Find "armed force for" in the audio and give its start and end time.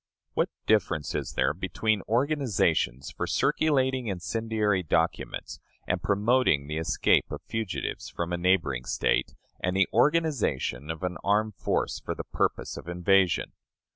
11.23-12.15